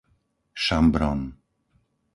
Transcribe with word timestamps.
Šambron 0.63 1.21